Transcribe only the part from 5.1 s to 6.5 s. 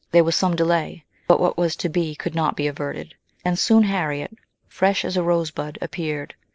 a rosebud, appeared.